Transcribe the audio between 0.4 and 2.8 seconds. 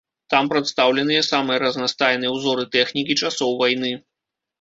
прадстаўленыя самыя разнастайныя ўзоры